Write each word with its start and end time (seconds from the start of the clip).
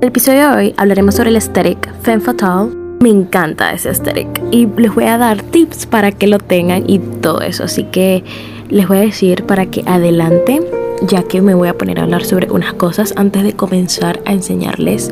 El 0.00 0.08
episodio 0.10 0.50
de 0.50 0.56
hoy 0.56 0.74
hablaremos 0.76 1.16
sobre 1.16 1.30
el 1.30 1.34
aesthetic 1.34 1.92
Femme 2.02 2.20
Fatale. 2.20 2.70
Me 3.00 3.08
encanta 3.08 3.72
ese 3.72 3.88
aesthetic 3.88 4.28
y 4.52 4.68
les 4.76 4.94
voy 4.94 5.06
a 5.06 5.18
dar 5.18 5.42
tips 5.42 5.86
para 5.86 6.12
que 6.12 6.28
lo 6.28 6.38
tengan 6.38 6.88
y 6.88 7.00
todo 7.00 7.40
eso. 7.40 7.64
Así 7.64 7.82
que 7.82 8.22
les 8.68 8.86
voy 8.86 8.98
a 8.98 9.00
decir 9.00 9.42
para 9.42 9.66
que 9.66 9.82
adelante 9.86 10.62
ya 11.02 11.24
que 11.24 11.42
me 11.42 11.52
voy 11.54 11.66
a 11.66 11.74
poner 11.76 11.98
a 11.98 12.04
hablar 12.04 12.24
sobre 12.24 12.48
unas 12.48 12.74
cosas 12.74 13.12
antes 13.16 13.42
de 13.42 13.54
comenzar 13.54 14.20
a 14.24 14.32
enseñarles 14.32 15.10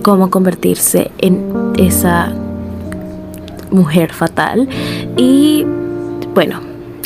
cómo 0.00 0.30
convertirse 0.30 1.10
en 1.18 1.74
esa 1.76 2.32
mujer 3.70 4.14
fatal. 4.14 4.66
Y 5.18 5.66
bueno, 6.32 6.60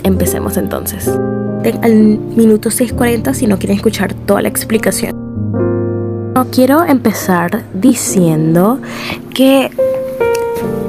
empecemos 0.04 0.56
entonces. 0.58 1.08
Al 1.82 1.94
minuto 1.96 2.68
6.40 2.68 3.34
si 3.34 3.48
no 3.48 3.58
quieren 3.58 3.78
escuchar 3.78 4.14
toda 4.14 4.42
la 4.42 4.48
explicación. 4.48 5.15
No 6.36 6.50
quiero 6.50 6.84
empezar 6.84 7.64
diciendo 7.72 8.78
que 9.32 9.70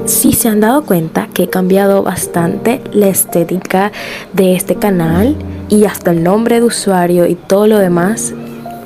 si 0.04 0.34
se 0.34 0.46
han 0.46 0.60
dado 0.60 0.84
cuenta 0.84 1.26
que 1.32 1.44
he 1.44 1.48
cambiado 1.48 2.02
bastante 2.02 2.82
la 2.92 3.08
estética 3.08 3.90
de 4.34 4.54
este 4.54 4.74
canal 4.74 5.36
y 5.70 5.86
hasta 5.86 6.10
el 6.10 6.22
nombre 6.22 6.60
de 6.60 6.66
usuario 6.66 7.24
y 7.24 7.34
todo 7.34 7.66
lo 7.66 7.78
demás, 7.78 8.34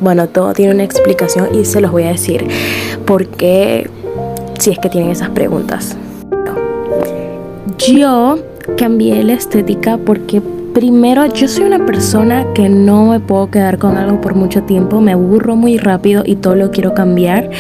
bueno, 0.01 0.29
todo 0.29 0.53
tiene 0.53 0.73
una 0.73 0.85
explicación 0.85 1.53
y 1.53 1.65
se 1.65 1.81
los 1.81 1.91
voy 1.91 2.05
a 2.05 2.11
decir 2.11 2.47
porque 3.07 3.91
si 4.61 4.71
es 4.71 4.79
que 4.79 4.89
tienen 4.89 5.11
esas 5.11 5.31
preguntas. 5.31 5.97
Yo 7.77 8.39
cambié 8.79 9.25
la 9.25 9.33
estética 9.33 9.99
porque 9.99 10.41
primero 10.73 11.27
yo 11.27 11.49
soy 11.49 11.65
una 11.65 11.85
persona 11.85 12.47
que 12.55 12.69
no 12.69 13.07
me 13.11 13.21
puedo 13.21 13.51
quedar 13.51 13.79
con 13.79 13.97
algo 13.97 14.21
por 14.21 14.35
mucho 14.35 14.63
tiempo, 14.63 15.01
me 15.01 15.13
aburro 15.13 15.57
muy 15.57 15.79
rápido 15.79 16.23
y 16.27 16.37
todo 16.37 16.55
lo 16.55 16.71
quiero 16.71 16.95
cambiar. 16.95 17.51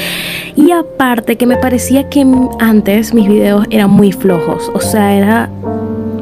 Y 0.56 0.70
aparte 0.70 1.36
que 1.36 1.46
me 1.46 1.56
parecía 1.56 2.08
que 2.08 2.26
antes 2.58 3.14
mis 3.14 3.28
videos 3.28 3.66
eran 3.70 3.90
muy 3.90 4.12
flojos, 4.12 4.70
o 4.74 4.80
sea, 4.80 5.14
era 5.14 5.50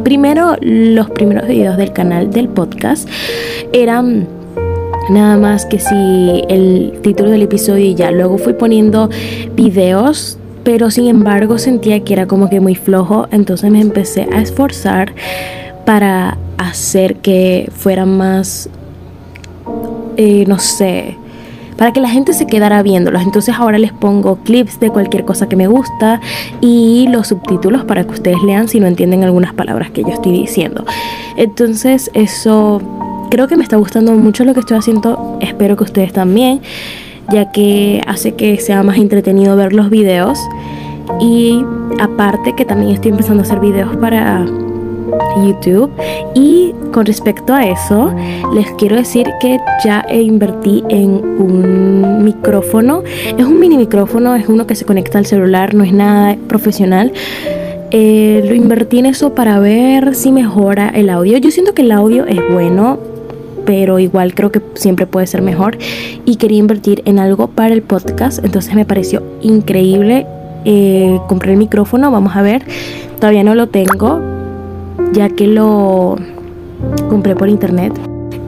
primero 0.04 0.56
los 0.60 1.10
primeros 1.10 1.46
videos 1.46 1.76
del 1.76 1.92
canal 1.92 2.30
del 2.30 2.48
podcast 2.48 3.08
eran 3.72 4.26
nada 5.10 5.36
más 5.36 5.66
que 5.66 5.78
si 5.78 6.42
el 6.48 6.98
título 7.02 7.30
del 7.30 7.42
episodio 7.42 7.84
y 7.84 7.94
ya 7.94 8.10
luego 8.10 8.38
fui 8.38 8.54
poniendo 8.54 9.10
videos 9.54 10.38
pero 10.64 10.90
sin 10.90 11.06
embargo 11.06 11.58
sentía 11.58 12.00
que 12.00 12.12
era 12.12 12.26
como 12.26 12.48
que 12.48 12.60
muy 12.60 12.74
flojo, 12.74 13.28
entonces 13.30 13.70
me 13.70 13.80
empecé 13.80 14.28
a 14.32 14.40
esforzar 14.40 15.14
para 15.84 16.36
hacer 16.60 17.16
que 17.16 17.70
fuera 17.74 18.06
más, 18.06 18.68
eh, 20.16 20.44
no 20.46 20.58
sé, 20.58 21.16
para 21.76 21.92
que 21.92 22.00
la 22.00 22.10
gente 22.10 22.34
se 22.34 22.46
quedara 22.46 22.82
viéndolos. 22.82 23.22
Entonces 23.22 23.54
ahora 23.58 23.78
les 23.78 23.92
pongo 23.92 24.36
clips 24.36 24.78
de 24.80 24.90
cualquier 24.90 25.24
cosa 25.24 25.48
que 25.48 25.56
me 25.56 25.66
gusta 25.66 26.20
y 26.60 27.06
los 27.10 27.28
subtítulos 27.28 27.84
para 27.84 28.04
que 28.04 28.10
ustedes 28.10 28.42
lean 28.42 28.68
si 28.68 28.80
no 28.80 28.86
entienden 28.86 29.24
algunas 29.24 29.54
palabras 29.54 29.90
que 29.90 30.02
yo 30.02 30.10
estoy 30.10 30.32
diciendo. 30.32 30.84
Entonces 31.36 32.10
eso 32.12 32.82
creo 33.30 33.48
que 33.48 33.56
me 33.56 33.62
está 33.62 33.76
gustando 33.76 34.12
mucho 34.12 34.44
lo 34.44 34.52
que 34.52 34.60
estoy 34.60 34.76
haciendo. 34.76 35.38
Espero 35.40 35.76
que 35.76 35.84
ustedes 35.84 36.12
también 36.12 36.60
ya 37.32 37.52
que 37.52 38.02
hace 38.06 38.34
que 38.34 38.58
sea 38.60 38.82
más 38.82 38.98
entretenido 38.98 39.56
ver 39.56 39.72
los 39.72 39.88
videos. 39.88 40.38
Y 41.18 41.64
aparte 41.98 42.54
que 42.54 42.64
también 42.64 42.92
estoy 42.92 43.12
empezando 43.12 43.42
a 43.42 43.46
hacer 43.46 43.60
videos 43.60 43.96
para 43.96 44.46
YouTube. 45.36 45.90
Y 46.34 46.74
con 46.92 47.06
respecto 47.06 47.54
a 47.54 47.66
eso, 47.66 48.12
les 48.54 48.70
quiero 48.72 48.96
decir 48.96 49.26
que 49.40 49.58
ya 49.84 50.04
invertí 50.12 50.82
en 50.88 51.10
un 51.10 52.24
micrófono. 52.24 53.02
Es 53.36 53.44
un 53.44 53.58
mini 53.58 53.76
micrófono, 53.76 54.34
es 54.34 54.48
uno 54.48 54.66
que 54.66 54.74
se 54.74 54.84
conecta 54.84 55.18
al 55.18 55.26
celular, 55.26 55.74
no 55.74 55.84
es 55.84 55.92
nada 55.92 56.36
profesional. 56.48 57.12
Eh, 57.92 58.42
lo 58.46 58.54
invertí 58.54 59.00
en 59.00 59.06
eso 59.06 59.34
para 59.34 59.58
ver 59.58 60.14
si 60.14 60.30
mejora 60.30 60.88
el 60.88 61.10
audio. 61.10 61.38
Yo 61.38 61.50
siento 61.50 61.74
que 61.74 61.82
el 61.82 61.90
audio 61.90 62.24
es 62.26 62.38
bueno, 62.52 62.98
pero 63.64 63.98
igual 63.98 64.34
creo 64.34 64.52
que 64.52 64.60
siempre 64.74 65.06
puede 65.06 65.26
ser 65.26 65.42
mejor 65.42 65.76
y 66.24 66.36
quería 66.36 66.58
invertir 66.58 67.02
en 67.04 67.18
algo 67.18 67.48
para 67.48 67.74
el 67.74 67.82
podcast, 67.82 68.44
entonces 68.44 68.74
me 68.74 68.84
pareció 68.84 69.22
increíble. 69.42 70.26
Eh, 70.64 71.18
compré 71.26 71.52
el 71.52 71.58
micrófono, 71.58 72.10
vamos 72.10 72.36
a 72.36 72.42
ver, 72.42 72.62
todavía 73.18 73.42
no 73.44 73.54
lo 73.54 73.68
tengo, 73.68 74.20
ya 75.12 75.28
que 75.28 75.46
lo 75.46 76.16
compré 77.08 77.34
por 77.36 77.48
internet. 77.48 77.92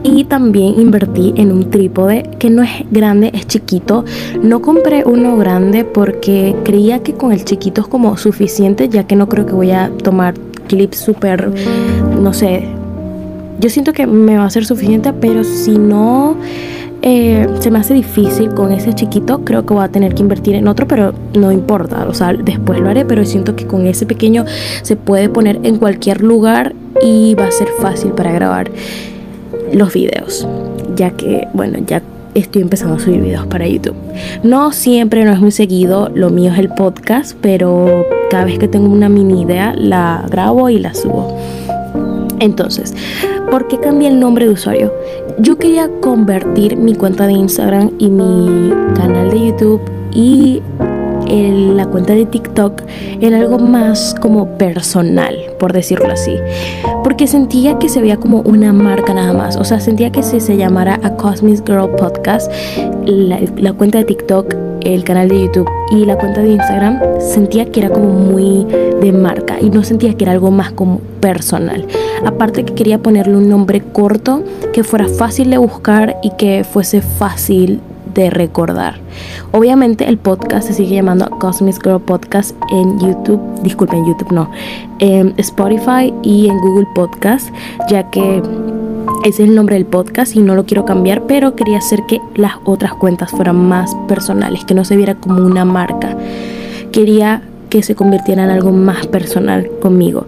Y 0.05 0.25
también 0.25 0.79
invertí 0.79 1.33
en 1.37 1.51
un 1.51 1.69
trípode 1.69 2.29
que 2.37 2.49
no 2.49 2.61
es 2.61 2.69
grande, 2.91 3.31
es 3.33 3.47
chiquito. 3.47 4.03
No 4.41 4.61
compré 4.61 5.03
uno 5.05 5.37
grande 5.37 5.85
porque 5.85 6.55
creía 6.65 7.01
que 7.01 7.13
con 7.13 7.31
el 7.31 7.45
chiquito 7.45 7.81
es 7.81 7.87
como 7.87 8.17
suficiente, 8.17 8.89
ya 8.89 9.05
que 9.05 9.15
no 9.15 9.29
creo 9.29 9.45
que 9.45 9.53
voy 9.53 9.71
a 9.71 9.89
tomar 10.03 10.33
clips 10.67 10.97
súper, 10.97 11.51
no 12.21 12.33
sé, 12.33 12.67
yo 13.59 13.69
siento 13.69 13.93
que 13.93 14.07
me 14.07 14.37
va 14.37 14.45
a 14.45 14.49
ser 14.49 14.65
suficiente, 14.65 15.13
pero 15.13 15.43
si 15.43 15.77
no 15.77 16.35
eh, 17.05 17.45
se 17.59 17.69
me 17.69 17.79
hace 17.79 17.93
difícil 17.93 18.53
con 18.53 18.71
ese 18.71 18.93
chiquito, 18.93 19.41
creo 19.43 19.65
que 19.65 19.73
voy 19.73 19.83
a 19.83 19.89
tener 19.89 20.15
que 20.15 20.21
invertir 20.21 20.55
en 20.55 20.69
otro, 20.69 20.87
pero 20.87 21.13
no 21.33 21.51
importa, 21.51 22.07
o 22.07 22.13
sea, 22.13 22.31
después 22.31 22.79
lo 22.79 22.89
haré, 22.89 23.03
pero 23.03 23.25
siento 23.25 23.57
que 23.57 23.67
con 23.67 23.85
ese 23.85 24.05
pequeño 24.05 24.45
se 24.83 24.95
puede 24.95 25.27
poner 25.27 25.59
en 25.63 25.79
cualquier 25.79 26.23
lugar 26.23 26.73
y 27.01 27.35
va 27.35 27.47
a 27.47 27.51
ser 27.51 27.67
fácil 27.81 28.11
para 28.11 28.31
grabar 28.31 28.71
los 29.73 29.93
videos, 29.93 30.47
ya 30.95 31.11
que, 31.11 31.45
bueno, 31.53 31.79
ya 31.85 32.01
estoy 32.35 32.61
empezando 32.61 32.95
a 32.95 32.99
subir 32.99 33.19
videos 33.19 33.47
para 33.47 33.67
YouTube. 33.67 33.97
No 34.43 34.71
siempre, 34.71 35.25
no 35.25 35.33
es 35.33 35.41
muy 35.41 35.51
seguido, 35.51 36.09
lo 36.15 36.29
mío 36.29 36.53
es 36.53 36.59
el 36.59 36.69
podcast, 36.69 37.35
pero 37.41 38.05
cada 38.29 38.45
vez 38.45 38.59
que 38.59 38.69
tengo 38.69 38.87
una 38.87 39.09
mini 39.09 39.41
idea 39.41 39.75
la 39.77 40.25
grabo 40.31 40.69
y 40.69 40.79
la 40.79 40.93
subo. 40.93 41.37
Entonces, 42.39 42.93
¿por 43.51 43.67
qué 43.67 43.77
cambié 43.79 44.07
el 44.07 44.19
nombre 44.19 44.45
de 44.45 44.51
usuario? 44.51 44.91
Yo 45.39 45.57
quería 45.57 45.89
convertir 46.01 46.77
mi 46.77 46.95
cuenta 46.95 47.27
de 47.27 47.33
Instagram 47.33 47.91
y 47.97 48.09
mi 48.09 48.71
canal 48.95 49.31
de 49.31 49.47
YouTube 49.47 49.81
y 50.13 50.61
la 51.27 51.85
cuenta 51.87 52.13
de 52.13 52.25
TikTok 52.25 52.83
en 53.21 53.33
algo 53.33 53.57
más 53.57 54.15
como 54.21 54.57
personal, 54.57 55.35
por 55.59 55.73
decirlo 55.73 56.11
así. 56.11 56.37
Porque 57.03 57.27
sentía 57.27 57.79
que 57.79 57.89
se 57.89 58.01
veía 58.01 58.17
como 58.17 58.41
una 58.41 58.73
marca 58.73 59.13
nada 59.13 59.33
más. 59.33 59.55
O 59.57 59.63
sea, 59.63 59.79
sentía 59.79 60.11
que 60.11 60.21
si 60.23 60.39
se 60.39 60.57
llamara 60.57 60.99
A 61.03 61.15
Cosmic 61.15 61.65
Girl 61.65 61.89
Podcast, 61.95 62.51
la, 63.05 63.39
la 63.57 63.73
cuenta 63.73 63.99
de 63.99 64.05
TikTok, 64.05 64.53
el 64.83 65.03
canal 65.03 65.29
de 65.29 65.41
YouTube 65.41 65.69
y 65.91 66.05
la 66.05 66.17
cuenta 66.17 66.41
de 66.41 66.51
Instagram, 66.51 66.99
sentía 67.19 67.71
que 67.71 67.81
era 67.81 67.89
como 67.89 68.09
muy 68.09 68.65
de 68.65 69.11
marca 69.11 69.59
y 69.59 69.69
no 69.69 69.83
sentía 69.83 70.13
que 70.13 70.25
era 70.25 70.33
algo 70.33 70.51
más 70.51 70.71
como 70.71 70.99
personal. 71.19 71.87
Aparte 72.25 72.65
que 72.65 72.73
quería 72.73 72.99
ponerle 72.99 73.37
un 73.37 73.49
nombre 73.49 73.81
corto, 73.81 74.43
que 74.73 74.83
fuera 74.83 75.07
fácil 75.07 75.49
de 75.49 75.57
buscar 75.57 76.17
y 76.23 76.31
que 76.31 76.63
fuese 76.63 77.01
fácil 77.01 77.81
de 78.13 78.29
recordar. 78.29 78.99
Obviamente 79.51 80.07
el 80.07 80.17
podcast 80.17 80.67
se 80.67 80.73
sigue 80.73 80.95
llamando 80.95 81.29
Cosmic 81.39 81.81
Girl 81.83 82.01
Podcast 82.01 82.55
en 82.71 82.99
YouTube, 82.99 83.41
disculpen, 83.61 84.05
YouTube 84.05 84.31
no, 84.31 84.49
en 84.99 85.33
Spotify 85.37 86.13
y 86.21 86.47
en 86.47 86.59
Google 86.59 86.87
Podcast, 86.95 87.49
ya 87.89 88.09
que 88.09 88.41
es 89.23 89.39
el 89.39 89.55
nombre 89.55 89.75
del 89.75 89.85
podcast 89.85 90.35
y 90.35 90.41
no 90.41 90.53
lo 90.53 90.65
quiero 90.65 90.85
cambiar, 90.85 91.23
pero 91.23 91.55
quería 91.55 91.77
hacer 91.77 92.01
que 92.07 92.19
las 92.35 92.53
otras 92.65 92.93
cuentas 92.93 93.31
fueran 93.31 93.55
más 93.55 93.95
personales, 94.07 94.65
que 94.65 94.73
no 94.73 94.83
se 94.83 94.97
viera 94.97 95.15
como 95.15 95.45
una 95.45 95.63
marca. 95.63 96.15
Quería 96.91 97.41
que 97.69 97.83
se 97.83 97.95
convirtiera 97.95 98.43
en 98.43 98.49
algo 98.49 98.71
más 98.71 99.07
personal 99.07 99.69
conmigo. 99.81 100.25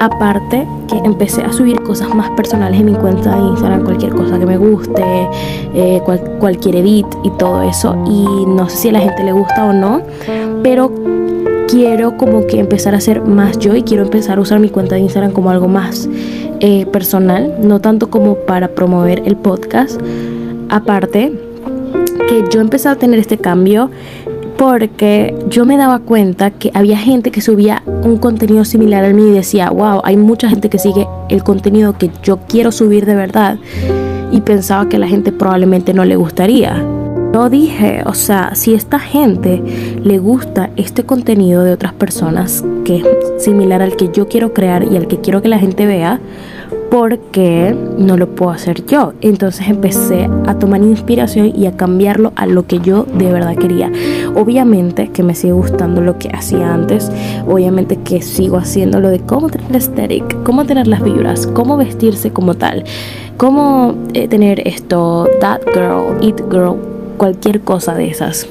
Aparte 0.00 0.66
que 0.88 0.96
empecé 1.04 1.42
a 1.42 1.52
subir 1.52 1.80
cosas 1.82 2.14
más 2.14 2.30
personales 2.30 2.80
en 2.80 2.86
mi 2.86 2.94
cuenta 2.94 3.36
de 3.36 3.42
Instagram, 3.48 3.84
cualquier 3.84 4.12
cosa 4.12 4.38
que 4.38 4.46
me 4.46 4.56
guste, 4.56 5.02
eh, 5.74 6.00
cualquier 6.40 6.76
edit 6.76 7.06
y 7.22 7.30
todo 7.38 7.62
eso. 7.62 7.94
Y 8.06 8.46
no 8.46 8.68
sé 8.70 8.76
si 8.76 8.88
a 8.88 8.92
la 8.92 9.00
gente 9.00 9.22
le 9.22 9.32
gusta 9.32 9.66
o 9.66 9.72
no, 9.74 10.00
pero 10.62 10.90
quiero 11.68 12.16
como 12.16 12.46
que 12.46 12.58
empezar 12.58 12.94
a 12.94 13.00
ser 13.00 13.22
más 13.22 13.58
yo 13.58 13.76
y 13.76 13.82
quiero 13.82 14.02
empezar 14.02 14.38
a 14.38 14.40
usar 14.40 14.58
mi 14.58 14.70
cuenta 14.70 14.94
de 14.94 15.02
Instagram 15.02 15.32
como 15.32 15.50
algo 15.50 15.68
más 15.68 16.08
eh, 16.64 16.86
personal, 16.86 17.56
no 17.60 17.80
tanto 17.80 18.08
como 18.08 18.36
para 18.36 18.68
promover 18.68 19.22
el 19.26 19.34
podcast. 19.34 20.00
Aparte 20.68 21.32
que 22.28 22.44
yo 22.50 22.60
empecé 22.60 22.88
a 22.88 22.94
tener 22.94 23.18
este 23.18 23.36
cambio 23.36 23.90
porque 24.56 25.34
yo 25.48 25.66
me 25.66 25.76
daba 25.76 25.98
cuenta 25.98 26.52
que 26.52 26.70
había 26.72 26.96
gente 26.96 27.32
que 27.32 27.40
subía 27.40 27.82
un 28.04 28.16
contenido 28.16 28.64
similar 28.64 29.04
al 29.04 29.14
mío 29.14 29.26
y 29.28 29.32
decía, 29.32 29.70
wow, 29.70 30.02
hay 30.04 30.16
mucha 30.16 30.48
gente 30.48 30.70
que 30.70 30.78
sigue 30.78 31.08
el 31.28 31.42
contenido 31.42 31.98
que 31.98 32.12
yo 32.22 32.38
quiero 32.48 32.70
subir 32.70 33.06
de 33.06 33.16
verdad 33.16 33.58
y 34.30 34.40
pensaba 34.42 34.88
que 34.88 34.98
la 34.98 35.08
gente 35.08 35.32
probablemente 35.32 35.92
no 35.92 36.04
le 36.04 36.14
gustaría. 36.14 36.80
Yo 37.32 37.48
dije, 37.48 38.02
o 38.04 38.14
sea, 38.14 38.54
si 38.54 38.74
esta 38.74 38.98
gente 38.98 39.62
le 40.04 40.18
gusta 40.18 40.70
este 40.76 41.04
contenido 41.04 41.64
de 41.64 41.72
otras 41.72 41.94
personas 41.94 42.62
que 42.84 42.96
es 42.96 43.42
similar 43.42 43.80
al 43.80 43.96
que 43.96 44.10
yo 44.12 44.28
quiero 44.28 44.52
crear 44.52 44.84
y 44.84 44.96
al 44.96 45.06
que 45.06 45.20
quiero 45.20 45.40
que 45.40 45.48
la 45.48 45.58
gente 45.58 45.86
vea, 45.86 46.20
porque 46.90 47.74
no 47.96 48.18
lo 48.18 48.34
puedo 48.34 48.50
hacer 48.50 48.84
yo. 48.84 49.14
Entonces 49.22 49.66
empecé 49.66 50.28
a 50.46 50.58
tomar 50.58 50.82
inspiración 50.82 51.50
y 51.56 51.64
a 51.64 51.72
cambiarlo 51.74 52.34
a 52.36 52.44
lo 52.44 52.66
que 52.66 52.80
yo 52.80 53.04
de 53.04 53.32
verdad 53.32 53.56
quería. 53.56 53.90
Obviamente 54.34 55.08
que 55.08 55.22
me 55.22 55.34
sigue 55.34 55.54
gustando 55.54 56.02
lo 56.02 56.18
que 56.18 56.28
hacía 56.28 56.74
antes. 56.74 57.10
Obviamente 57.48 57.96
que 57.96 58.20
sigo 58.20 58.58
haciendo 58.58 59.00
lo 59.00 59.08
de 59.08 59.20
cómo 59.20 59.48
tener 59.48 59.74
aesthetic, 59.74 60.42
cómo 60.42 60.66
tener 60.66 60.86
las 60.86 61.02
vibras, 61.02 61.46
cómo 61.46 61.78
vestirse 61.78 62.30
como 62.30 62.52
tal, 62.52 62.84
cómo 63.38 63.94
eh, 64.12 64.28
tener 64.28 64.68
esto, 64.68 65.30
that 65.40 65.62
girl, 65.72 66.22
it 66.22 66.38
girl, 66.50 66.91
cualquier 67.22 67.60
cosa 67.60 67.94
de 67.94 68.08
esas. 68.08 68.48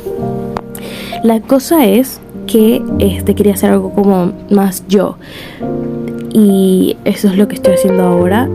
La 1.23 1.41
cosa 1.41 1.85
es 1.85 2.21
que 2.47 2.81
este 3.00 3.35
quería 3.35 3.53
hacer 3.53 3.69
algo 3.69 3.91
como 3.91 4.31
más 4.50 4.85
yo 4.88 5.18
y 6.33 6.95
eso 7.03 7.27
es 7.27 7.35
lo 7.35 7.50
que 7.50 7.56
estoy 7.56 7.73
haciendo 7.73 8.03
ahora. 8.03 8.47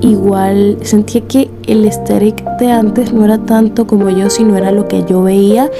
Igual 0.00 0.78
sentía 0.82 1.20
que 1.20 1.48
el 1.68 1.84
aesthetic 1.84 2.42
de 2.58 2.72
antes 2.72 3.12
no 3.12 3.24
era 3.24 3.38
tanto 3.38 3.86
como 3.86 4.10
yo, 4.10 4.28
sino 4.28 4.56
era 4.56 4.72
lo 4.72 4.88
que 4.88 5.04
yo 5.04 5.22
veía 5.22 5.70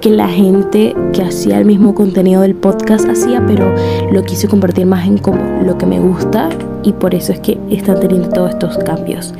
que 0.00 0.08
la 0.08 0.28
gente 0.28 0.96
que 1.12 1.20
hacía 1.20 1.58
el 1.58 1.66
mismo 1.66 1.94
contenido 1.94 2.40
del 2.40 2.54
podcast 2.54 3.06
hacía, 3.06 3.44
pero 3.46 3.74
lo 4.10 4.22
quise 4.22 4.48
convertir 4.48 4.86
más 4.86 5.06
en 5.06 5.18
como 5.18 5.62
lo 5.62 5.76
que 5.76 5.84
me 5.84 6.00
gusta 6.00 6.48
y 6.82 6.94
por 6.94 7.14
eso 7.14 7.34
es 7.34 7.40
que 7.40 7.58
están 7.68 8.00
teniendo 8.00 8.30
todos 8.30 8.52
estos 8.52 8.78
cambios. 8.78 9.34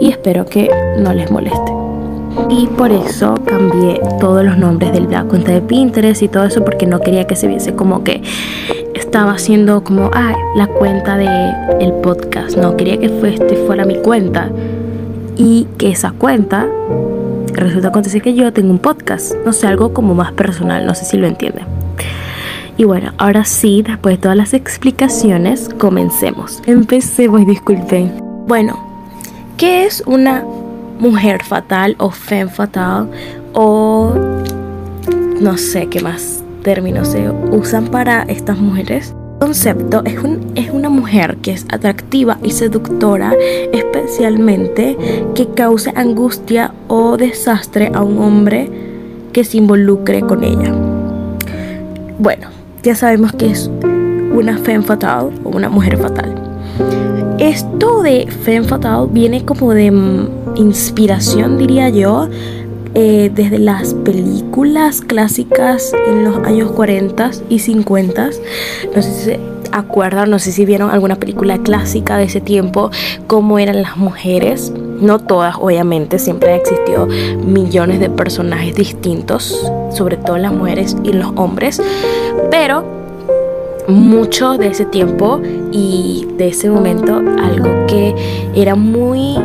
Y 0.00 0.08
espero 0.08 0.46
que 0.46 0.70
no 0.96 1.12
les 1.12 1.30
moleste. 1.30 1.89
Y 2.50 2.66
por 2.66 2.90
eso 2.90 3.34
cambié 3.46 4.00
todos 4.18 4.44
los 4.44 4.58
nombres 4.58 4.92
de 4.92 5.00
la 5.00 5.24
cuenta 5.24 5.52
de 5.52 5.60
Pinterest 5.60 6.22
y 6.22 6.28
todo 6.28 6.44
eso 6.44 6.64
porque 6.64 6.86
no 6.86 7.00
quería 7.00 7.26
que 7.26 7.36
se 7.36 7.46
viese 7.46 7.74
como 7.74 8.02
que 8.02 8.22
estaba 8.94 9.32
haciendo 9.32 9.84
como, 9.84 10.10
ah, 10.12 10.34
la 10.56 10.66
cuenta 10.66 11.16
de 11.16 11.30
podcast. 12.02 12.56
No, 12.56 12.76
quería 12.76 12.98
que 12.98 13.06
este 13.06 13.56
fuera 13.66 13.84
mi 13.84 13.96
cuenta. 13.96 14.50
Y 15.36 15.66
que 15.78 15.90
esa 15.90 16.12
cuenta, 16.12 16.66
resulta 17.52 17.88
acontecer 17.88 18.20
que 18.20 18.34
yo 18.34 18.52
tengo 18.52 18.70
un 18.70 18.78
podcast. 18.78 19.34
No 19.44 19.52
sé, 19.52 19.66
algo 19.66 19.92
como 19.92 20.14
más 20.14 20.32
personal, 20.32 20.86
no 20.86 20.94
sé 20.94 21.04
si 21.04 21.16
lo 21.16 21.26
entienden. 21.26 21.64
Y 22.76 22.84
bueno, 22.84 23.12
ahora 23.18 23.44
sí, 23.44 23.82
después 23.82 24.16
de 24.16 24.22
todas 24.22 24.36
las 24.36 24.54
explicaciones, 24.54 25.68
comencemos. 25.78 26.62
Empecemos, 26.66 27.46
disculpen. 27.46 28.12
Bueno, 28.46 28.78
¿qué 29.56 29.84
es 29.84 30.02
una 30.06 30.44
mujer 31.00 31.42
fatal 31.42 31.96
o 31.98 32.10
femme 32.10 32.50
fatal 32.50 33.08
o 33.54 34.14
no 35.40 35.56
sé 35.56 35.86
qué 35.86 36.00
más 36.00 36.44
términos 36.62 37.08
se 37.08 37.30
usan 37.30 37.88
para 37.88 38.22
estas 38.24 38.58
mujeres. 38.58 39.14
El 39.40 39.46
concepto 39.46 40.02
es, 40.04 40.18
un, 40.22 40.52
es 40.54 40.70
una 40.70 40.90
mujer 40.90 41.38
que 41.38 41.52
es 41.52 41.64
atractiva 41.70 42.38
y 42.42 42.50
seductora, 42.50 43.32
especialmente 43.72 44.98
que 45.34 45.48
cause 45.48 45.90
angustia 45.96 46.74
o 46.88 47.16
desastre 47.16 47.90
a 47.94 48.02
un 48.02 48.18
hombre 48.18 48.70
que 49.32 49.42
se 49.44 49.56
involucre 49.56 50.20
con 50.20 50.44
ella. 50.44 50.74
Bueno, 52.18 52.48
ya 52.82 52.94
sabemos 52.94 53.32
que 53.32 53.50
es 53.50 53.70
una 54.34 54.58
femme 54.58 54.84
fatal 54.84 55.30
o 55.42 55.48
una 55.48 55.70
mujer 55.70 55.96
fatal. 55.96 56.34
Esto 57.38 58.02
de 58.02 58.26
femme 58.26 58.66
fatal 58.66 59.08
viene 59.10 59.42
como 59.46 59.72
de 59.72 59.90
mm, 59.90 60.28
inspiración, 60.60 61.58
diría 61.58 61.88
yo, 61.88 62.28
eh, 62.94 63.30
desde 63.32 63.58
las 63.58 63.94
películas 63.94 65.00
clásicas 65.00 65.92
en 66.08 66.24
los 66.24 66.38
años 66.38 66.72
40 66.72 67.30
y 67.48 67.60
50. 67.60 68.30
No 68.94 69.02
sé 69.02 69.14
si 69.14 69.24
se 69.24 69.40
acuerdan, 69.72 70.30
no 70.30 70.38
sé 70.40 70.50
si 70.50 70.64
vieron 70.64 70.90
alguna 70.90 71.14
película 71.14 71.58
clásica 71.58 72.16
de 72.16 72.24
ese 72.24 72.40
tiempo, 72.40 72.90
cómo 73.26 73.58
eran 73.58 73.82
las 73.82 73.96
mujeres. 73.96 74.72
No 75.00 75.18
todas, 75.18 75.54
obviamente, 75.58 76.18
siempre 76.18 76.50
ha 76.50 76.56
existido 76.56 77.06
millones 77.06 78.00
de 78.00 78.10
personajes 78.10 78.74
distintos, 78.74 79.70
sobre 79.94 80.16
todo 80.16 80.36
las 80.36 80.52
mujeres 80.52 80.96
y 81.04 81.12
los 81.12 81.32
hombres, 81.36 81.80
pero 82.50 82.84
mucho 83.88 84.58
de 84.58 84.68
ese 84.68 84.84
tiempo 84.84 85.40
y 85.72 86.26
de 86.36 86.48
ese 86.48 86.68
momento, 86.70 87.16
algo 87.16 87.86
que 87.86 88.14
era 88.54 88.74
muy 88.74 89.36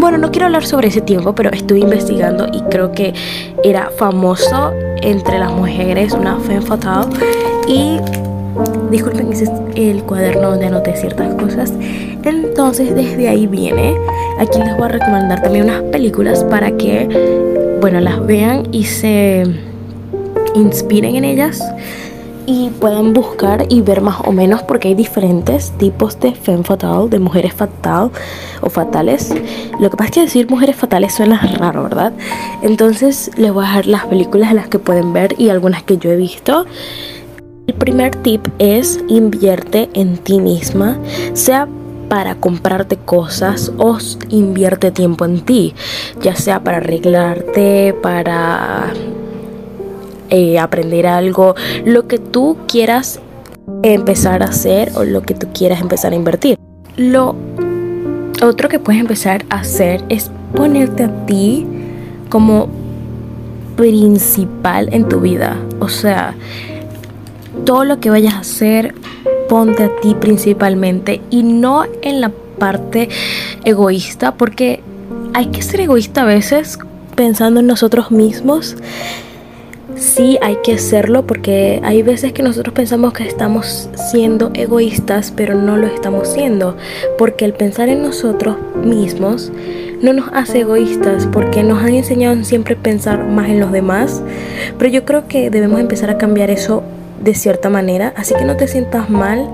bueno, 0.00 0.18
no 0.18 0.30
quiero 0.30 0.46
hablar 0.46 0.64
sobre 0.64 0.88
ese 0.88 1.00
tiempo, 1.00 1.34
pero 1.34 1.50
estuve 1.50 1.80
investigando 1.80 2.46
y 2.52 2.60
creo 2.70 2.92
que 2.92 3.14
era 3.64 3.90
famoso 3.96 4.72
entre 5.02 5.38
las 5.38 5.52
mujeres, 5.52 6.12
una 6.12 6.38
femme 6.40 6.62
fatal. 6.62 7.08
Y 7.68 7.98
disculpen, 8.90 9.32
ese 9.32 9.44
es 9.44 9.50
el 9.74 10.02
cuaderno 10.02 10.50
donde 10.50 10.66
anoté 10.66 10.96
ciertas 10.96 11.34
cosas. 11.34 11.72
Entonces, 12.24 12.94
desde 12.94 13.28
ahí 13.28 13.46
viene. 13.46 13.96
Aquí 14.38 14.58
les 14.58 14.76
voy 14.76 14.86
a 14.86 14.88
recomendar 14.88 15.42
también 15.42 15.64
unas 15.64 15.82
películas 15.84 16.44
para 16.44 16.70
que, 16.76 17.76
bueno, 17.80 18.00
las 18.00 18.24
vean 18.26 18.68
y 18.72 18.84
se 18.84 19.44
inspiren 20.54 21.16
en 21.16 21.24
ellas 21.24 21.62
y 22.46 22.70
puedan 22.70 23.12
buscar 23.12 23.66
y 23.68 23.80
ver 23.82 24.00
más 24.00 24.20
o 24.24 24.32
menos 24.32 24.62
porque 24.62 24.88
hay 24.88 24.94
diferentes 24.94 25.72
tipos 25.72 26.18
de 26.20 26.32
femme 26.32 26.64
fatal, 26.64 27.10
de 27.10 27.18
mujeres 27.18 27.52
fatal 27.52 28.10
o 28.60 28.70
fatales. 28.70 29.34
Lo 29.80 29.90
que 29.90 29.96
pasa 29.96 30.08
es 30.08 30.14
que 30.14 30.20
decir 30.22 30.50
mujeres 30.50 30.76
fatales 30.76 31.14
suena 31.14 31.38
raro, 31.58 31.82
¿verdad? 31.82 32.12
Entonces 32.62 33.30
les 33.36 33.52
voy 33.52 33.64
a 33.64 33.68
dejar 33.68 33.86
las 33.86 34.06
películas 34.06 34.50
en 34.50 34.56
las 34.56 34.68
que 34.68 34.78
pueden 34.78 35.12
ver 35.12 35.34
y 35.38 35.48
algunas 35.48 35.82
que 35.82 35.98
yo 35.98 36.10
he 36.10 36.16
visto. 36.16 36.66
El 37.66 37.74
primer 37.74 38.14
tip 38.14 38.46
es 38.58 39.00
invierte 39.08 39.90
en 39.94 40.18
ti 40.18 40.40
misma, 40.40 40.98
sea 41.32 41.66
para 42.08 42.36
comprarte 42.36 42.96
cosas 42.96 43.72
o 43.78 43.98
invierte 44.28 44.92
tiempo 44.92 45.24
en 45.24 45.40
ti, 45.40 45.74
ya 46.22 46.36
sea 46.36 46.62
para 46.62 46.76
arreglarte, 46.76 47.92
para 48.00 48.92
eh, 50.30 50.58
aprender 50.58 51.06
algo, 51.06 51.54
lo 51.84 52.06
que 52.06 52.18
tú 52.18 52.56
quieras 52.66 53.20
empezar 53.82 54.42
a 54.42 54.46
hacer 54.46 54.92
o 54.94 55.04
lo 55.04 55.22
que 55.22 55.34
tú 55.34 55.48
quieras 55.52 55.80
empezar 55.80 56.12
a 56.12 56.16
invertir. 56.16 56.58
Lo 56.96 57.36
otro 58.42 58.68
que 58.68 58.78
puedes 58.78 59.00
empezar 59.00 59.44
a 59.50 59.60
hacer 59.60 60.04
es 60.08 60.30
ponerte 60.54 61.04
a 61.04 61.26
ti 61.26 61.66
como 62.28 62.68
principal 63.76 64.88
en 64.92 65.08
tu 65.08 65.20
vida. 65.20 65.56
O 65.80 65.88
sea, 65.88 66.34
todo 67.64 67.84
lo 67.84 68.00
que 68.00 68.10
vayas 68.10 68.34
a 68.34 68.40
hacer, 68.40 68.94
ponte 69.48 69.84
a 69.84 69.96
ti 70.00 70.14
principalmente 70.14 71.20
y 71.30 71.42
no 71.42 71.84
en 72.02 72.20
la 72.20 72.30
parte 72.58 73.08
egoísta, 73.64 74.34
porque 74.34 74.82
hay 75.34 75.46
que 75.46 75.62
ser 75.62 75.80
egoísta 75.80 76.22
a 76.22 76.24
veces 76.24 76.78
pensando 77.14 77.60
en 77.60 77.66
nosotros 77.66 78.10
mismos 78.10 78.76
sí 79.96 80.38
hay 80.42 80.56
que 80.62 80.74
hacerlo 80.74 81.26
porque 81.26 81.80
hay 81.82 82.02
veces 82.02 82.32
que 82.32 82.42
nosotros 82.42 82.74
pensamos 82.74 83.12
que 83.12 83.26
estamos 83.26 83.88
siendo 84.10 84.50
egoístas, 84.54 85.32
pero 85.34 85.54
no 85.54 85.76
lo 85.76 85.86
estamos 85.86 86.28
siendo, 86.28 86.76
porque 87.18 87.44
el 87.44 87.54
pensar 87.54 87.88
en 87.88 88.02
nosotros 88.02 88.56
mismos 88.84 89.52
no 90.02 90.12
nos 90.12 90.28
hace 90.32 90.60
egoístas, 90.60 91.26
porque 91.32 91.62
nos 91.62 91.82
han 91.82 91.94
enseñado 91.94 92.42
siempre 92.44 92.76
pensar 92.76 93.24
más 93.24 93.48
en 93.48 93.60
los 93.60 93.72
demás, 93.72 94.22
pero 94.78 94.90
yo 94.90 95.04
creo 95.04 95.26
que 95.26 95.50
debemos 95.50 95.80
empezar 95.80 96.10
a 96.10 96.18
cambiar 96.18 96.50
eso 96.50 96.82
de 97.22 97.34
cierta 97.34 97.70
manera, 97.70 98.12
así 98.16 98.34
que 98.34 98.44
no 98.44 98.56
te 98.56 98.68
sientas 98.68 99.08
mal. 99.08 99.48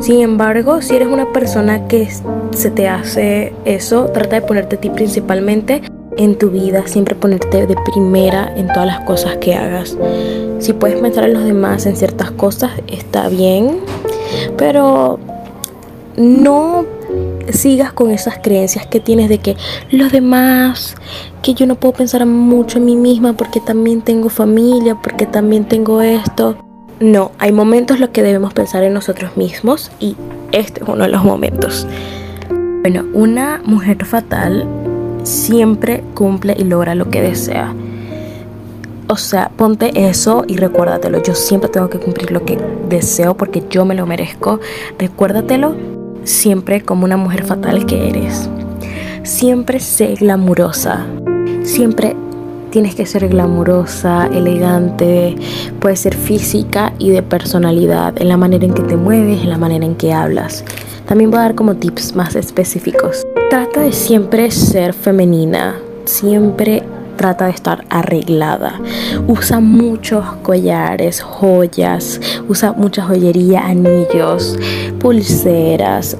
Sin 0.00 0.22
embargo, 0.22 0.80
si 0.80 0.96
eres 0.96 1.08
una 1.08 1.32
persona 1.32 1.86
que 1.86 2.08
se 2.52 2.70
te 2.70 2.88
hace 2.88 3.52
eso, 3.66 4.06
trata 4.06 4.36
de 4.36 4.42
ponerte 4.42 4.76
a 4.76 4.80
ti 4.80 4.88
principalmente 4.88 5.82
en 6.16 6.36
tu 6.36 6.50
vida, 6.50 6.86
siempre 6.86 7.14
ponerte 7.14 7.66
de 7.66 7.76
primera 7.92 8.52
en 8.56 8.68
todas 8.68 8.86
las 8.86 9.00
cosas 9.00 9.36
que 9.36 9.54
hagas. 9.54 9.96
Si 10.58 10.72
puedes 10.72 11.00
pensar 11.00 11.24
en 11.24 11.34
los 11.34 11.44
demás 11.44 11.86
en 11.86 11.96
ciertas 11.96 12.30
cosas, 12.30 12.72
está 12.86 13.28
bien, 13.28 13.78
pero 14.56 15.18
no 16.16 16.84
sigas 17.50 17.92
con 17.92 18.10
esas 18.10 18.38
creencias 18.38 18.86
que 18.86 19.00
tienes 19.00 19.28
de 19.28 19.38
que 19.38 19.56
los 19.90 20.10
demás, 20.12 20.96
que 21.42 21.54
yo 21.54 21.66
no 21.66 21.76
puedo 21.76 21.94
pensar 21.94 22.24
mucho 22.26 22.78
en 22.78 22.86
mí 22.86 22.96
misma 22.96 23.34
porque 23.34 23.60
también 23.60 24.02
tengo 24.02 24.28
familia, 24.28 24.96
porque 25.00 25.26
también 25.26 25.64
tengo 25.64 26.00
esto. 26.00 26.56
No, 26.98 27.32
hay 27.38 27.52
momentos 27.52 27.96
en 27.96 28.00
los 28.02 28.10
que 28.10 28.22
debemos 28.22 28.54
pensar 28.54 28.82
en 28.82 28.94
nosotros 28.94 29.36
mismos 29.36 29.90
y 30.00 30.16
este 30.52 30.82
es 30.82 30.88
uno 30.88 31.04
de 31.04 31.10
los 31.10 31.22
momentos. 31.22 31.86
Bueno, 32.80 33.04
una 33.12 33.60
mujer 33.64 34.04
fatal 34.04 34.66
siempre 35.26 36.02
cumple 36.14 36.54
y 36.56 36.64
logra 36.64 36.94
lo 36.94 37.10
que 37.10 37.20
desea. 37.20 37.74
O 39.08 39.16
sea, 39.16 39.50
ponte 39.56 40.08
eso 40.08 40.44
y 40.46 40.56
recuérdatelo. 40.56 41.22
Yo 41.22 41.34
siempre 41.34 41.68
tengo 41.68 41.88
que 41.90 41.98
cumplir 41.98 42.30
lo 42.32 42.44
que 42.44 42.58
deseo 42.88 43.36
porque 43.36 43.62
yo 43.68 43.84
me 43.84 43.94
lo 43.94 44.06
merezco. 44.06 44.60
Recuérdatelo 44.98 45.74
siempre 46.24 46.82
como 46.82 47.04
una 47.04 47.16
mujer 47.16 47.44
fatal 47.44 47.86
que 47.86 48.08
eres. 48.08 48.48
Siempre 49.22 49.80
sé 49.80 50.14
glamurosa. 50.14 51.06
Siempre 51.62 52.16
tienes 52.76 52.94
que 52.94 53.06
ser 53.06 53.26
glamurosa, 53.28 54.26
elegante. 54.26 55.34
Puede 55.80 55.96
ser 55.96 56.14
física 56.14 56.92
y 56.98 57.08
de 57.08 57.22
personalidad. 57.22 58.20
En 58.20 58.28
la 58.28 58.36
manera 58.36 58.66
en 58.66 58.74
que 58.74 58.82
te 58.82 58.98
mueves, 58.98 59.40
en 59.40 59.48
la 59.48 59.56
manera 59.56 59.86
en 59.86 59.94
que 59.94 60.12
hablas. 60.12 60.62
también 61.06 61.30
voy 61.30 61.38
a 61.38 61.44
dar 61.44 61.54
como 61.54 61.76
tips 61.76 62.14
más 62.14 62.36
específicos. 62.36 63.26
Trata 63.48 63.80
de 63.80 63.92
siempre 63.92 64.50
ser 64.50 64.92
femenina, 64.92 65.76
siempre 66.04 66.82
trata 67.16 67.46
de 67.46 67.52
estar 67.52 67.86
arreglada. 67.88 68.78
Usa 69.26 69.60
muchos 69.60 70.22
collares, 70.42 71.22
joyas, 71.22 72.20
usa 72.46 72.72
mucha 72.72 73.02
joyería, 73.02 73.64
anillos, 73.64 74.58
pulseras. 75.00 76.18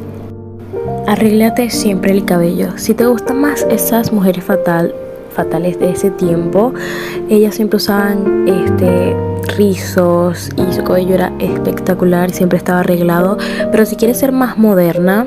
Arréglate 1.06 1.68
siempre 1.68 2.12
el 2.12 2.24
cabello. 2.24 2.78
Si 2.78 2.94
te 2.94 3.04
gustan 3.04 3.42
más 3.42 3.66
esas 3.68 4.10
mujeres 4.10 4.42
fatal, 4.42 4.94
fatales 5.36 5.78
de 5.78 5.90
ese 5.90 6.10
tiempo, 6.10 6.72
ellas 7.28 7.54
siempre 7.54 7.76
usaban 7.76 8.48
este 8.48 9.14
rizos 9.56 10.50
y 10.56 10.72
su 10.72 10.82
cabello 10.82 11.14
era 11.14 11.32
espectacular, 11.38 12.30
siempre 12.30 12.58
estaba 12.58 12.80
arreglado. 12.80 13.38
Pero 13.70 13.86
si 13.86 13.96
quieres 13.96 14.18
ser 14.18 14.32
más 14.32 14.58
moderna, 14.58 15.26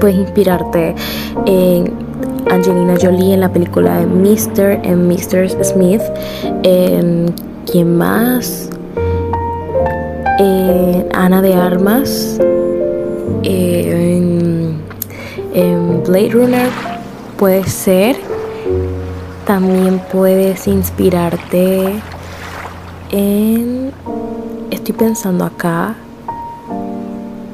puedes 0.00 0.16
inspirarte 0.16 0.94
en 1.46 1.92
Angelina 2.50 2.94
Jolie 3.00 3.34
en 3.34 3.40
la 3.40 3.52
película 3.52 3.98
de 3.98 4.06
Mr. 4.06 4.80
and 4.86 5.10
Mrs. 5.10 5.56
Smith. 5.66 6.02
¿Quién 7.66 7.96
más? 7.96 8.70
Ana 11.14 11.40
de 11.40 11.54
Armas. 11.54 12.38
en, 13.42 14.82
Blade 16.06 16.30
Runner 16.30 16.68
puede 17.38 17.64
ser. 17.64 18.16
También 19.46 20.00
puedes 20.10 20.66
inspirarte 20.66 22.00
en... 23.10 23.92
Estoy 24.70 24.94
pensando 24.94 25.44
acá. 25.44 25.94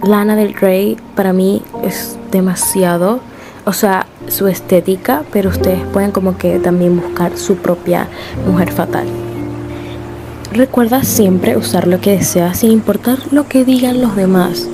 Lana 0.03 0.37
del 0.37 0.55
Rey 0.55 0.97
para 1.17 1.33
mí 1.33 1.63
es 1.83 2.17
demasiado. 2.31 3.21
O 3.65 3.73
sea, 3.73 4.07
su 4.29 4.47
estética, 4.47 5.25
pero 5.33 5.51
ustedes 5.51 5.81
pueden 5.93 6.13
como 6.13 6.39
que 6.39 6.59
también 6.59 7.01
buscar 7.01 7.37
su 7.37 7.57
propia 7.57 8.09
mujer 8.47 8.73
fatal. 8.73 9.07
Recuerda 10.53 11.05
siempre 11.05 11.57
usar 11.57 11.87
lo 11.87 12.01
que 12.01 12.17
deseas 12.17 12.59
sin 12.59 12.71
importar 12.71 13.19
lo 13.31 13.47
que 13.49 13.65
digan 13.65 14.01
los 14.01 14.17
demás. 14.17 14.69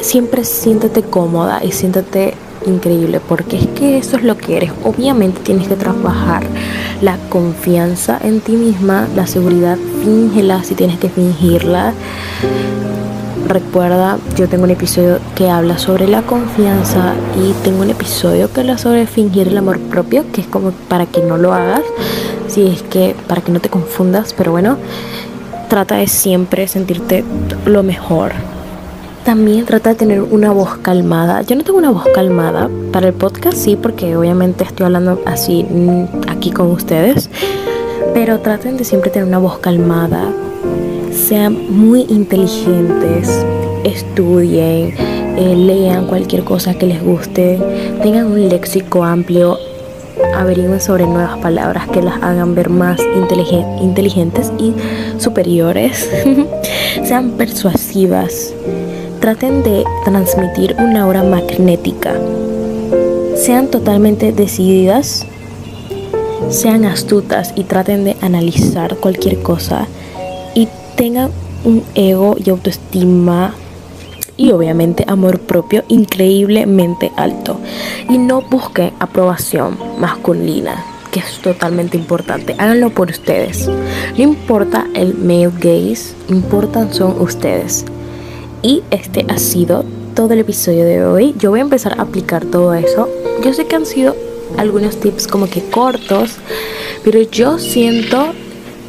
Siempre 0.00 0.44
siéntete 0.44 1.02
cómoda 1.02 1.64
y 1.64 1.72
siéntete 1.72 2.34
increíble 2.68 3.20
porque 3.20 3.58
es 3.58 3.66
que 3.68 3.98
eso 3.98 4.16
es 4.16 4.22
lo 4.22 4.36
que 4.36 4.56
eres. 4.56 4.72
Obviamente 4.84 5.40
tienes 5.42 5.68
que 5.68 5.76
trabajar 5.76 6.44
la 7.02 7.16
confianza 7.28 8.18
en 8.22 8.40
ti 8.40 8.52
misma, 8.52 9.08
la 9.16 9.26
seguridad, 9.26 9.78
fíngela 10.02 10.62
si 10.62 10.74
tienes 10.74 10.98
que 10.98 11.08
fingirla 11.08 11.94
Recuerda, 13.48 14.18
yo 14.36 14.46
tengo 14.46 14.64
un 14.64 14.70
episodio 14.72 15.20
que 15.34 15.48
habla 15.48 15.78
sobre 15.78 16.06
la 16.06 16.20
confianza 16.20 17.14
y 17.34 17.52
tengo 17.64 17.80
un 17.80 17.88
episodio 17.88 18.52
que 18.52 18.60
habla 18.60 18.76
sobre 18.76 19.06
fingir 19.06 19.48
el 19.48 19.56
amor 19.56 19.78
propio, 19.78 20.30
que 20.32 20.42
es 20.42 20.46
como 20.46 20.72
para 20.72 21.06
que 21.06 21.22
no 21.22 21.38
lo 21.38 21.54
hagas, 21.54 21.80
si 22.46 22.66
es 22.66 22.82
que 22.82 23.16
para 23.26 23.40
que 23.40 23.50
no 23.50 23.60
te 23.60 23.70
confundas, 23.70 24.34
pero 24.36 24.50
bueno, 24.50 24.76
trata 25.70 25.96
de 25.96 26.08
siempre 26.08 26.68
sentirte 26.68 27.24
lo 27.64 27.82
mejor. 27.82 28.32
También 29.28 29.66
trata 29.66 29.90
de 29.90 29.96
tener 29.96 30.22
una 30.22 30.52
voz 30.52 30.78
calmada. 30.78 31.42
Yo 31.42 31.54
no 31.54 31.62
tengo 31.62 31.78
una 31.78 31.90
voz 31.90 32.06
calmada 32.14 32.70
para 32.94 33.08
el 33.08 33.12
podcast, 33.12 33.58
sí, 33.58 33.76
porque 33.76 34.16
obviamente 34.16 34.64
estoy 34.64 34.86
hablando 34.86 35.20
así 35.26 35.64
mm, 35.64 36.30
aquí 36.30 36.50
con 36.50 36.70
ustedes, 36.70 37.28
pero 38.14 38.40
traten 38.40 38.78
de 38.78 38.84
siempre 38.84 39.10
tener 39.10 39.28
una 39.28 39.36
voz 39.36 39.58
calmada, 39.58 40.32
sean 41.12 41.58
muy 41.70 42.06
inteligentes, 42.08 43.44
estudien, 43.84 44.94
eh, 44.96 45.54
lean 45.54 46.06
cualquier 46.06 46.42
cosa 46.42 46.72
que 46.72 46.86
les 46.86 47.02
guste, 47.02 47.60
tengan 48.02 48.28
un 48.28 48.48
léxico 48.48 49.04
amplio, 49.04 49.58
averigüen 50.34 50.80
sobre 50.80 51.06
nuevas 51.06 51.36
palabras 51.40 51.86
que 51.90 52.00
las 52.00 52.14
hagan 52.22 52.54
ver 52.54 52.70
más 52.70 52.98
inteligentes 53.82 54.50
y 54.58 54.72
superiores, 55.18 56.08
sean 57.04 57.32
persuasivas, 57.32 58.54
traten 59.18 59.62
de 59.62 59.84
transmitir 60.04 60.74
una 60.78 61.02
aura 61.02 61.22
magnética, 61.22 62.14
sean 63.36 63.68
totalmente 63.68 64.32
decididas, 64.32 65.26
sean 66.50 66.84
astutas 66.84 67.52
y 67.56 67.64
traten 67.64 68.04
de 68.04 68.16
analizar 68.20 68.96
cualquier 68.96 69.42
cosa 69.42 69.86
tengan 70.98 71.30
un 71.64 71.84
ego 71.94 72.34
y 72.44 72.50
autoestima 72.50 73.54
y 74.36 74.50
obviamente 74.50 75.04
amor 75.06 75.38
propio 75.38 75.84
increíblemente 75.86 77.12
alto. 77.16 77.60
Y 78.10 78.18
no 78.18 78.42
busquen 78.42 78.92
aprobación 78.98 79.78
masculina, 80.00 80.84
que 81.12 81.20
es 81.20 81.38
totalmente 81.40 81.96
importante. 81.96 82.56
Háganlo 82.58 82.90
por 82.90 83.10
ustedes. 83.10 83.68
No 84.16 84.24
importa 84.24 84.86
el 84.94 85.14
male 85.14 85.52
gaze, 85.60 86.14
importan 86.28 86.92
son 86.92 87.20
ustedes. 87.20 87.84
Y 88.62 88.82
este 88.90 89.24
ha 89.28 89.38
sido 89.38 89.84
todo 90.14 90.32
el 90.32 90.40
episodio 90.40 90.84
de 90.84 91.04
hoy. 91.04 91.34
Yo 91.38 91.50
voy 91.50 91.60
a 91.60 91.62
empezar 91.62 91.98
a 91.98 92.02
aplicar 92.02 92.44
todo 92.44 92.74
eso. 92.74 93.08
Yo 93.44 93.52
sé 93.52 93.66
que 93.66 93.76
han 93.76 93.86
sido 93.86 94.16
algunos 94.56 94.98
tips 94.98 95.26
como 95.26 95.48
que 95.48 95.62
cortos, 95.70 96.36
pero 97.04 97.20
yo 97.22 97.58
siento 97.58 98.32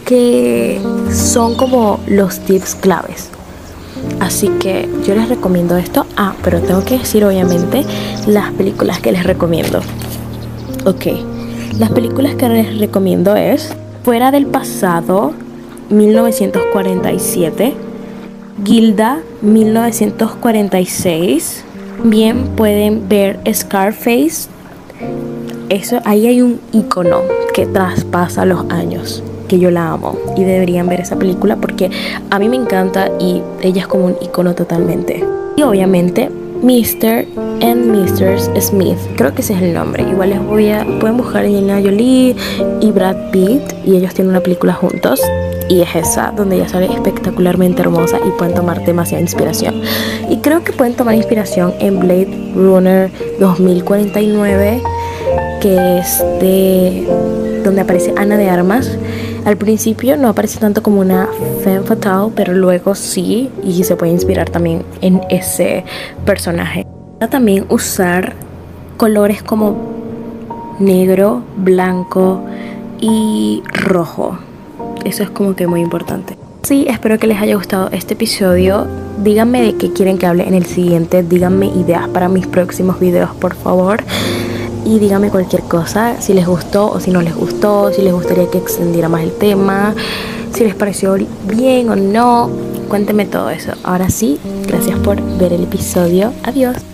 que 0.06 0.82
son 1.14 1.56
como 1.56 2.00
los 2.08 2.40
tips 2.40 2.76
claves. 2.76 3.30
Así 4.20 4.48
que 4.60 4.90
yo 5.06 5.14
les 5.14 5.30
recomiendo 5.30 5.78
esto. 5.78 6.06
Ah, 6.18 6.34
pero 6.44 6.62
tengo 6.62 6.84
que 6.84 6.98
decir 6.98 7.24
obviamente 7.24 7.86
las 8.26 8.52
películas 8.54 9.00
que 9.00 9.12
les 9.12 9.24
recomiendo. 9.24 9.82
Ok, 10.86 11.08
las 11.78 11.92
películas 11.92 12.36
que 12.36 12.50
les 12.50 12.80
recomiendo 12.80 13.36
es 13.36 13.76
Fuera 14.04 14.32
del 14.32 14.48
pasado, 14.48 15.34
1947. 15.90 17.88
Gilda, 18.63 19.20
1946. 19.42 21.66
Bien 22.04 22.44
pueden 22.56 23.10
ver 23.10 23.39
Scarface. 23.51 24.48
Eso, 25.70 26.00
ahí 26.06 26.28
hay 26.28 26.42
un 26.42 26.62
icono 26.72 27.22
que 27.54 27.66
traspasa 27.66 28.46
los 28.46 28.70
años 28.70 29.22
que 29.48 29.60
yo 29.60 29.72
la 29.72 29.92
amo 29.92 30.18
y 30.38 30.44
deberían 30.44 30.88
ver 30.88 31.01
esa 31.01 31.18
película 31.18 31.56
porque 31.58 31.89
a 32.30 32.39
mí 32.39 32.48
me 32.50 32.56
encanta 32.56 33.10
y 33.20 33.42
ella 33.62 33.82
es 33.82 33.88
como 33.88 34.06
un 34.06 34.16
icono 34.22 34.56
totalmente. 34.56 35.22
Y 35.58 35.63
obviamente 35.63 36.30
Mr. 36.62 37.25
and 37.62 37.92
Mrs. 37.92 38.50
Smith, 38.62 38.98
creo 39.16 39.34
que 39.34 39.42
ese 39.42 39.54
es 39.54 39.62
el 39.62 39.74
nombre. 39.74 40.04
Igual 40.04 40.30
les 40.30 40.46
voy 40.46 40.70
a 40.70 40.86
pueden 41.00 41.18
buscar 41.18 41.46
a 41.46 41.82
Jolie 41.82 42.36
y 42.82 42.92
Brad 42.92 43.32
Pitt 43.32 43.62
y 43.86 43.96
ellos 43.96 44.13
tienen 44.13 44.32
una 44.32 44.42
película 44.42 44.74
juntos 44.74 45.22
y 45.70 45.82
es 45.82 45.96
esa 45.96 46.34
donde 46.36 46.58
ella 46.58 46.68
sale 46.68 46.92
espectacularmente 46.92 47.82
hermosa 47.82 48.18
y 48.26 48.32
pueden 48.32 48.54
tomar 48.54 48.84
demasiada 48.84 49.22
inspiración. 49.22 49.82
Y 50.30 50.38
creo 50.38 50.64
que 50.64 50.74
pueden 50.74 50.96
tomar 50.96 51.16
inspiración 51.16 51.74
en 51.80 52.00
Blade 52.00 52.54
Runner 52.56 53.10
2049 53.40 54.82
que 55.62 56.00
es 56.00 56.20
de 56.42 57.08
donde 57.64 57.82
aparece 57.82 58.14
Ana 58.18 58.38
de 58.38 58.50
Armas 58.50 58.98
al 59.46 59.58
principio 59.58 60.18
no 60.18 60.30
aparece 60.30 60.60
tanto 60.60 60.84
como 60.84 61.02
una 61.02 61.28
femme 61.64 61.82
fatale, 61.82 62.32
pero 62.36 62.54
luego 62.54 62.94
sí, 62.94 63.50
y 63.64 63.84
se 63.84 63.96
puede 63.96 64.12
inspirar 64.12 64.50
también 64.50 64.84
en 65.02 65.22
ese 65.30 65.86
personaje. 66.26 66.86
También 67.32 67.66
usar 67.70 68.34
colores 68.98 69.42
como 69.42 69.76
negro, 70.80 71.42
blanco 71.58 72.42
y 73.00 73.64
rojo. 73.74 74.38
Eso 75.06 75.24
es 75.24 75.29
como 75.29 75.56
que 75.56 75.68
muy 75.68 75.82
importante. 75.82 76.38
Sí, 76.63 76.86
espero 76.89 77.18
que 77.18 77.27
les 77.27 77.41
haya 77.41 77.56
gustado 77.56 77.89
este 77.91 78.13
episodio. 78.13 78.86
Díganme 79.24 79.62
de 79.62 79.75
qué 79.75 79.91
quieren 79.94 80.18
que 80.18 80.25
hable 80.25 80.48
en 80.48 80.53
el 80.53 80.65
siguiente. 80.65 81.24
Díganme 81.24 81.68
ideas 81.68 82.08
para 82.10 82.29
mis 82.29 82.48
próximos 82.48 83.00
videos, 83.00 83.32
por 83.36 83.56
favor 83.56 84.03
y 84.86 84.98
díganme 84.98 85.29
cualquier 85.29 85.62
cosa, 85.63 86.20
si 86.20 86.34
les 86.34 86.48
gustó 86.48 86.89
o 86.89 87.00
si 87.00 87.12
no 87.12 87.22
les 87.22 87.36
gustó, 87.36 87.91
si 87.94 88.01
les 88.01 88.13
gustaría 88.13 88.50
que 88.50 88.58
extendiera 88.58 89.10
más 89.10 89.22
el 89.22 89.32
tema, 89.34 89.94
si 90.51 90.63
les 90.63 90.74
pareció 90.74 91.15
bien 91.44 91.89
o 91.89 91.96
no, 91.96 92.50
cuéntenme 92.88 93.25
todo 93.25 93.50
eso. 93.50 93.74
Ahora 93.84 94.10
sí, 94.10 94.39
gracias 94.68 94.98
por 95.00 95.22
ver 95.38 95.53
el 95.53 95.63
episodio. 95.63 96.34
Adiós. 96.44 96.88